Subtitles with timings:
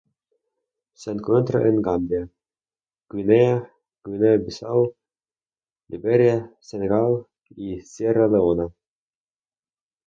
[0.95, 2.27] Se encuentra en Gambia,
[3.07, 3.71] Guinea,
[4.03, 4.95] Guinea-Bissau,
[5.89, 8.73] Liberia, Senegal y Sierra Leona.